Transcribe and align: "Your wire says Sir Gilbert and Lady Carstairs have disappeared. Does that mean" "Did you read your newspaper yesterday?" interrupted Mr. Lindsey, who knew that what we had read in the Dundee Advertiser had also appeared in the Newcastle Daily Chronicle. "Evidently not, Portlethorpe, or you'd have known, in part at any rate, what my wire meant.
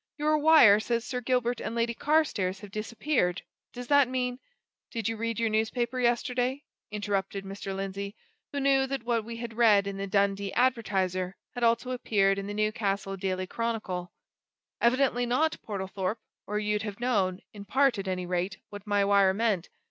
"Your 0.17 0.35
wire 0.39 0.79
says 0.79 1.05
Sir 1.05 1.21
Gilbert 1.21 1.61
and 1.61 1.75
Lady 1.75 1.93
Carstairs 1.93 2.61
have 2.61 2.71
disappeared. 2.71 3.43
Does 3.71 3.85
that 3.85 4.07
mean" 4.09 4.39
"Did 4.91 5.07
you 5.07 5.15
read 5.15 5.37
your 5.39 5.49
newspaper 5.49 5.99
yesterday?" 5.99 6.63
interrupted 6.89 7.45
Mr. 7.45 7.75
Lindsey, 7.75 8.15
who 8.51 8.59
knew 8.59 8.87
that 8.87 9.03
what 9.03 9.23
we 9.23 9.37
had 9.37 9.53
read 9.53 9.85
in 9.85 9.97
the 9.97 10.07
Dundee 10.07 10.51
Advertiser 10.53 11.35
had 11.53 11.63
also 11.63 11.91
appeared 11.91 12.39
in 12.39 12.47
the 12.47 12.53
Newcastle 12.55 13.15
Daily 13.15 13.45
Chronicle. 13.45 14.11
"Evidently 14.81 15.27
not, 15.27 15.61
Portlethorpe, 15.61 16.17
or 16.47 16.57
you'd 16.57 16.81
have 16.81 16.99
known, 16.99 17.39
in 17.53 17.63
part 17.63 17.99
at 17.99 18.07
any 18.07 18.25
rate, 18.25 18.57
what 18.71 18.87
my 18.87 19.05
wire 19.05 19.35
meant. 19.35 19.69